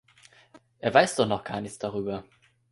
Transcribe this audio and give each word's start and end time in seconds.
Er 0.79 0.95
weiß 0.95 1.15
doch 1.15 1.27
noch 1.27 1.43
gar 1.43 1.61
nichts 1.61 1.77
darüber. 1.77 2.23